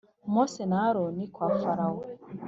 [0.33, 2.01] mose na aroni kwa farawo